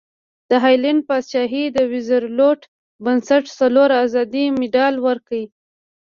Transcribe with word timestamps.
د 0.49 0.51
هالنډ 0.63 1.01
پادشاهي 1.09 1.65
د 1.71 1.77
روزولټ 1.91 2.61
بنسټ 3.03 3.43
څلور 3.59 3.89
ازادۍ 4.03 4.45
مډال 4.59 4.95
ورکړ. 5.05 5.39